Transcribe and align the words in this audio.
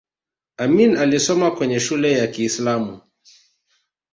amin 0.57 0.97
alisoma 0.97 1.51
kwenye 1.51 1.79
shule 1.79 2.11
ya 2.11 2.27
kiislamu 2.27 3.01